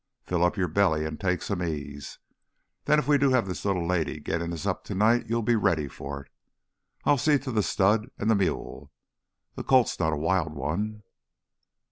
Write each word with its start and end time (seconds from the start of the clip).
Fill 0.23 0.43
up 0.43 0.57
your 0.57 0.67
belly 0.67 1.05
an' 1.05 1.15
take 1.15 1.43
some 1.43 1.61
ease. 1.61 2.17
Then 2.85 2.97
if 2.97 3.07
we 3.07 3.19
do 3.19 3.29
have 3.29 3.45
this 3.45 3.63
little 3.63 3.85
lady 3.87 4.19
gittin' 4.19 4.51
us 4.51 4.65
up 4.65 4.83
tonight, 4.83 5.27
you'll 5.27 5.43
be 5.43 5.55
ready 5.55 5.87
for 5.87 6.23
it. 6.23 6.31
I'll 7.05 7.19
see 7.19 7.37
t' 7.37 7.51
th' 7.53 7.63
stud 7.63 8.09
an' 8.17 8.27
th' 8.27 8.35
mule. 8.37 8.91
That 9.53 9.67
colt's 9.67 9.99
not 9.99 10.11
a 10.13 10.17
wild 10.17 10.55
one." 10.55 11.03